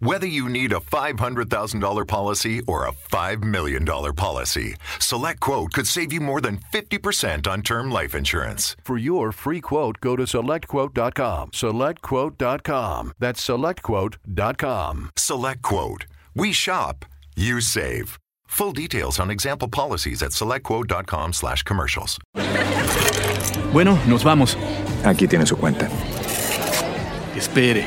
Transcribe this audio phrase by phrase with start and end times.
[0.00, 6.10] Whether you need a $500,000 policy or a $5 million policy, Select Quote could save
[6.10, 8.76] you more than 50% on term life insurance.
[8.82, 11.50] For your free quote, go to selectquote.com.
[11.50, 13.12] SelectQuote.com.
[13.18, 15.10] That's selectquote.com.
[15.16, 16.06] Select Quote.
[16.34, 17.04] We shop,
[17.36, 18.18] you save.
[18.46, 22.18] Full details on example policies at selectquote.com slash commercials.
[23.72, 24.56] Bueno, nos vamos.
[25.04, 25.90] Aquí tiene su cuenta.
[27.36, 27.86] Espere,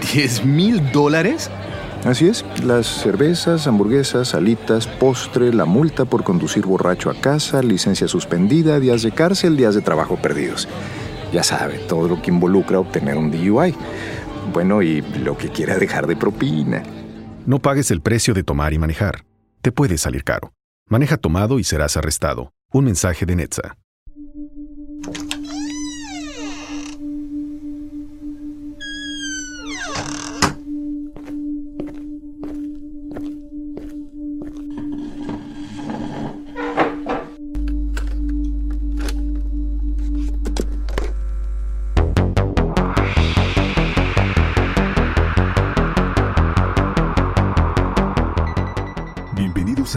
[0.00, 1.50] ¿10 mil dólares?
[2.04, 8.06] Así es, las cervezas, hamburguesas, alitas, postre, la multa por conducir borracho a casa, licencia
[8.06, 10.68] suspendida, días de cárcel, días de trabajo perdidos.
[11.32, 13.74] Ya sabe, todo lo que involucra obtener un DUI.
[14.52, 16.82] Bueno, y lo que quiera dejar de propina.
[17.44, 19.24] No pagues el precio de tomar y manejar.
[19.60, 20.52] Te puede salir caro.
[20.88, 22.52] Maneja tomado y serás arrestado.
[22.72, 23.76] Un mensaje de Netza.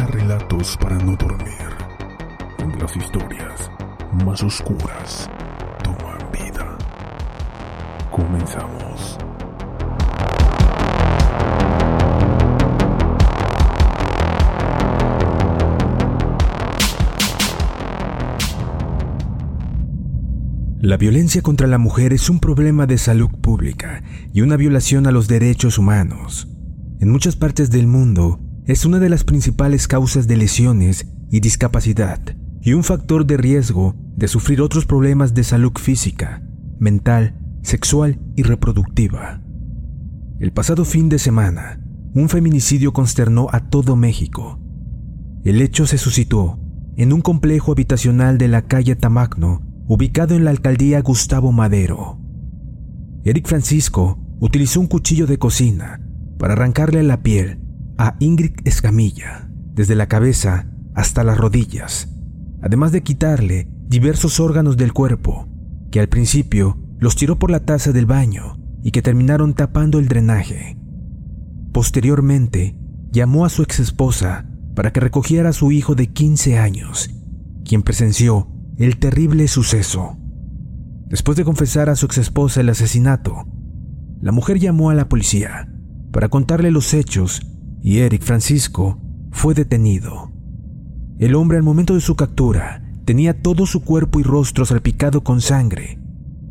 [0.07, 1.69] Relatos para no dormir,
[2.57, 3.71] donde las historias
[4.25, 5.29] más oscuras
[5.83, 6.77] toman vida.
[8.09, 9.17] Comenzamos.
[20.79, 25.11] La violencia contra la mujer es un problema de salud pública y una violación a
[25.11, 26.47] los derechos humanos.
[26.99, 28.39] En muchas partes del mundo,
[28.71, 32.21] es una de las principales causas de lesiones y discapacidad
[32.61, 36.41] y un factor de riesgo de sufrir otros problemas de salud física,
[36.79, 39.41] mental, sexual y reproductiva.
[40.39, 41.81] El pasado fin de semana,
[42.13, 44.57] un feminicidio consternó a todo México.
[45.43, 46.57] El hecho se suscitó
[46.95, 52.21] en un complejo habitacional de la calle Tamacno, ubicado en la alcaldía Gustavo Madero.
[53.25, 55.99] Eric Francisco utilizó un cuchillo de cocina
[56.39, 57.60] para arrancarle la piel
[58.01, 62.09] a Ingrid Escamilla, desde la cabeza hasta las rodillas,
[62.59, 65.47] además de quitarle diversos órganos del cuerpo,
[65.91, 70.07] que al principio los tiró por la taza del baño y que terminaron tapando el
[70.07, 70.79] drenaje.
[71.73, 72.75] Posteriormente,
[73.11, 77.11] llamó a su exesposa para que recogiera a su hijo de 15 años,
[77.63, 78.47] quien presenció
[78.79, 80.17] el terrible suceso.
[81.05, 83.45] Después de confesar a su exesposa el asesinato,
[84.21, 85.71] la mujer llamó a la policía
[86.11, 87.43] para contarle los hechos
[87.81, 88.99] y Eric Francisco
[89.31, 90.31] fue detenido.
[91.19, 95.41] El hombre al momento de su captura tenía todo su cuerpo y rostro salpicado con
[95.41, 95.99] sangre,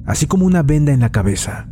[0.06, 1.68] así como una venda en la cabeza.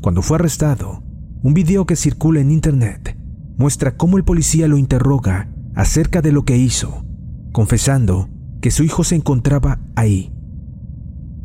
[0.00, 1.02] Cuando fue arrestado,
[1.42, 3.16] un video que circula en internet
[3.56, 7.04] muestra cómo el policía lo interroga acerca de lo que hizo,
[7.52, 8.28] confesando
[8.60, 10.32] que su hijo se encontraba ahí.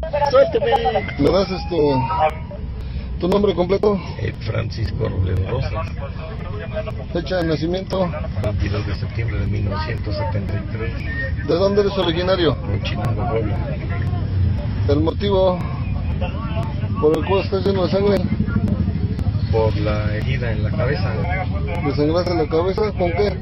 [0.02, 1.70] ¿Me das este
[3.20, 4.00] tu nombre completo?
[4.40, 5.88] Francisco Robledo Rosas.
[7.12, 8.10] Fecha de nacimiento.
[8.42, 11.48] 22 de septiembre de 1973.
[11.48, 12.56] ¿De dónde eres originario?
[12.84, 13.58] Chinango, Puebla.
[14.88, 15.60] ¿El motivo
[17.02, 18.18] por el cual estás lleno de sangre?
[19.52, 21.12] Por la herida en la cabeza.
[21.86, 22.92] ¿Desangraste la cabeza?
[22.94, 23.38] ¿Con qué?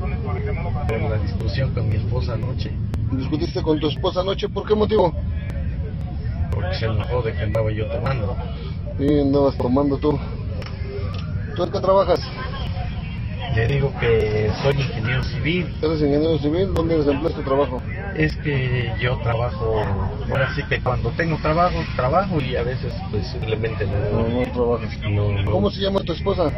[0.88, 2.72] Por la discusión con mi esposa anoche.
[3.12, 4.50] ¿Discutiste con tu esposa anoche?
[4.50, 5.14] ¿Por qué motivo?
[6.52, 8.36] Porque se enojó de que andaba yo tomando.
[9.00, 10.18] Y andabas tomando tú.
[11.56, 12.20] ¿Tú en qué trabajas?
[13.56, 15.76] Le digo que soy ingeniero civil.
[15.82, 16.74] ¿Eres ingeniero civil?
[16.74, 17.82] ¿Dónde desempleas tu trabajo?
[18.16, 19.84] Es que yo trabajo,
[20.30, 24.52] ahora sí que cuando tengo trabajo, trabajo y a veces pues simplemente no, No, no
[24.52, 25.00] trabajas.
[25.10, 25.52] no.
[25.52, 26.52] ¿Cómo se llama tu esposa?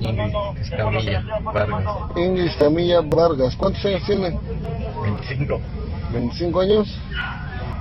[0.00, 1.84] Ingrid Escamilla Vargas,
[2.16, 3.56] Ingrid Camilla Vargas.
[3.56, 4.38] ¿Cuántos años tiene?
[5.02, 5.60] 25.
[6.12, 6.98] 25 años.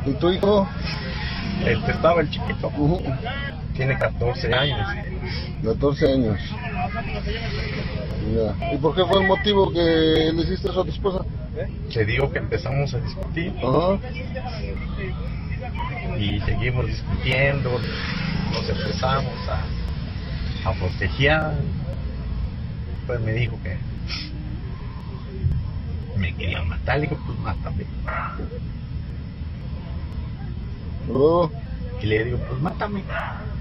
[0.05, 0.67] ¿Y tu hijo?
[1.63, 2.71] Que estaba el chiquito.
[3.79, 4.87] Tiene 14 años.
[5.63, 6.37] 14 años.
[8.35, 8.73] Ya.
[8.73, 11.23] ¿Y por qué fue el motivo que le hiciste eso a tu esposa?
[11.95, 13.97] Le digo que empezamos a discutir Ajá.
[16.19, 17.79] y seguimos discutiendo,
[18.51, 21.53] nos empezamos a, a forcejear.
[23.07, 23.77] Pues me dijo que
[26.17, 27.85] me quería matar, le digo, pues mátame.
[31.07, 31.49] Luego,
[32.01, 33.03] Y le digo, pues mátame.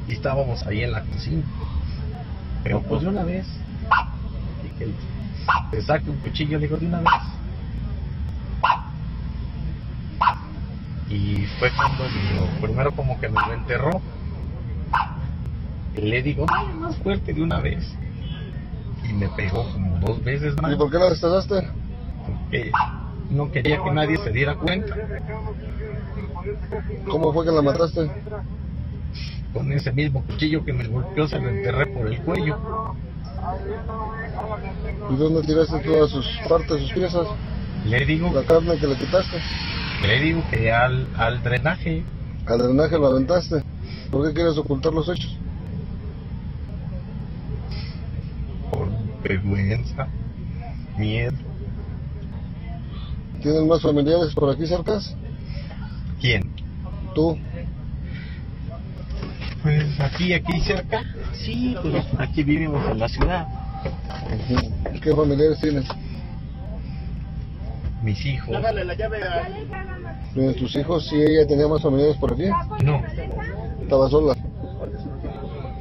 [0.09, 1.43] Y estábamos ahí en la cocina.
[2.65, 3.47] Pero pues de una vez.
[4.65, 4.95] Y que le-
[5.73, 7.11] le saque un cuchillo, le digo, de una vez.
[11.11, 14.03] Y fue cuando digo, primero como que me lo enterró.
[15.97, 17.85] Y le digo, dale más fuerte de una vez.
[19.09, 20.73] Y me pegó como dos veces más.
[20.73, 21.67] ¿y por qué la destrozaste?
[22.27, 22.71] Porque
[23.31, 24.95] no quería que nadie se diera cuenta.
[27.11, 28.11] ¿Cómo fue que la mataste?
[29.53, 32.59] Con ese mismo cuchillo que me golpeó se lo enterré por el cuello.
[35.11, 37.27] ¿Y dónde tiraste todas sus partes, sus piezas?
[37.87, 39.39] Le digo, La carne que le quitaste.
[40.03, 42.05] le digo que al, al drenaje,
[42.47, 43.63] Al drenaje lo aventaste.
[44.11, 45.37] ¿Por qué quieres ocultar los hechos?
[48.71, 48.89] por
[49.23, 50.09] vergüenza,
[50.97, 51.37] miedo.
[53.43, 55.17] ¿Tienes más familiares por aquí cercas?
[56.21, 56.51] ¿Quién?
[57.15, 57.39] Tú.
[59.63, 61.03] Pues aquí, aquí cerca.
[61.33, 63.47] Sí, pues aquí vivimos en la ciudad.
[65.03, 65.85] ¿Qué familiares tienes?
[68.03, 68.57] Mis hijos.
[70.35, 71.09] ¿Tienes tus hijos?
[71.09, 72.45] ¿Sí ella tenía más familiares por aquí?
[72.85, 73.03] No,
[73.83, 74.37] Estaba sola.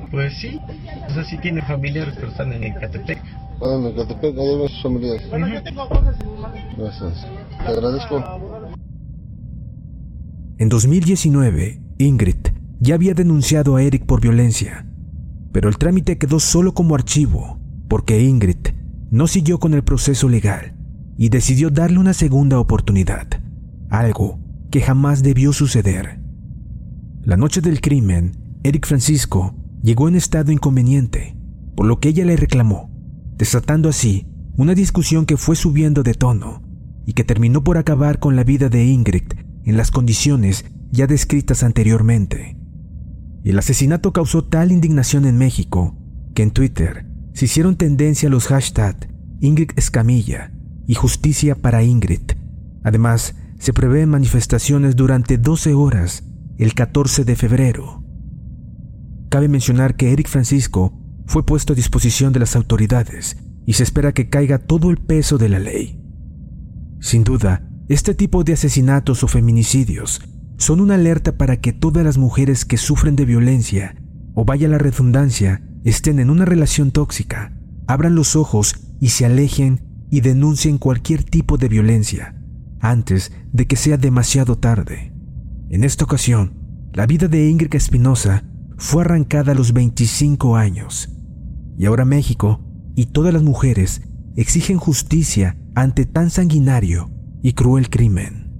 [0.09, 0.59] pues sí.
[1.09, 3.19] O sea, sí tiene familiares, pero están en Ecatepec.
[3.61, 5.29] Ah, en Ecatepec, ahí ves sus familiares.
[6.77, 7.27] Gracias.
[7.65, 8.41] Te agradezco.
[10.59, 12.46] En 2019, Ingrid
[12.79, 14.85] ya había denunciado a Eric por violencia,
[15.51, 18.67] pero el trámite quedó solo como archivo porque Ingrid
[19.09, 20.75] no siguió con el proceso legal
[21.17, 23.27] y decidió darle una segunda oportunidad,
[23.89, 24.39] algo
[24.69, 26.19] que jamás debió suceder.
[27.23, 31.37] La noche del crimen, Eric Francisco llegó en estado inconveniente,
[31.75, 32.91] por lo que ella le reclamó,
[33.37, 34.27] desatando así
[34.57, 36.61] una discusión que fue subiendo de tono
[37.05, 39.31] y que terminó por acabar con la vida de Ingrid
[39.63, 42.57] en las condiciones ya descritas anteriormente.
[43.47, 45.95] El asesinato causó tal indignación en México
[46.35, 49.07] que en Twitter se hicieron tendencia los hashtags
[49.39, 50.51] Ingrid Escamilla
[50.85, 52.33] y Justicia para Ingrid.
[52.83, 56.25] Además, se prevén manifestaciones durante 12 horas
[56.57, 58.03] el 14 de febrero.
[59.29, 64.11] Cabe mencionar que Eric Francisco fue puesto a disposición de las autoridades y se espera
[64.11, 66.03] que caiga todo el peso de la ley.
[66.99, 70.21] Sin duda, este tipo de asesinatos o feminicidios
[70.57, 73.95] son una alerta para que todas las mujeres que sufren de violencia,
[74.33, 77.53] o vaya la redundancia, estén en una relación tóxica,
[77.87, 82.35] abran los ojos y se alejen y denuncien cualquier tipo de violencia
[82.79, 85.13] antes de que sea demasiado tarde.
[85.69, 86.53] En esta ocasión,
[86.93, 88.43] la vida de Ingrid Espinosa
[88.77, 91.09] fue arrancada a los 25 años.
[91.77, 92.61] Y ahora México
[92.95, 94.01] y todas las mujeres
[94.35, 97.11] exigen justicia ante tan sanguinario
[97.41, 98.51] y cruel crimen.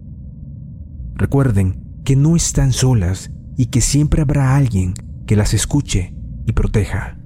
[1.15, 4.93] Recuerden que no están solas y que siempre habrá alguien
[5.25, 6.15] que las escuche
[6.45, 7.17] y proteja.